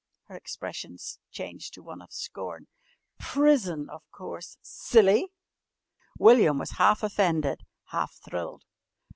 [0.23, 0.97] Her expression
[1.29, 2.65] changed to one of scorn.
[3.19, 4.57] "Prison, of course!
[4.63, 5.31] Silly!"
[6.17, 8.63] William was half offended, half thrilled.